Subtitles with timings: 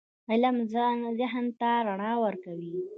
[0.31, 0.57] علم
[1.19, 2.71] ذهن ته رڼا ورکوي.